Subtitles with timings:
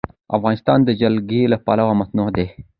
[0.37, 2.47] افغانستان د جلګه له پلوه متنوع دی.